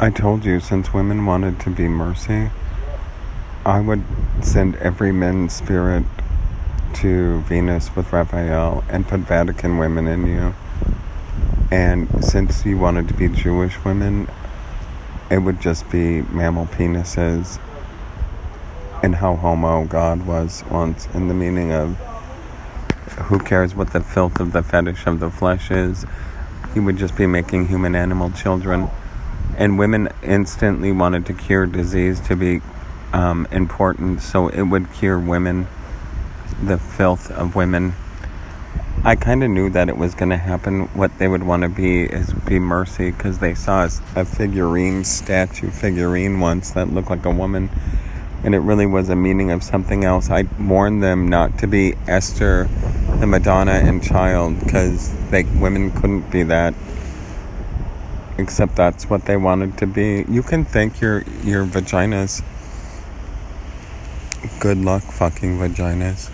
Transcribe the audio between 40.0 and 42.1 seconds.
going to happen. What they would want to be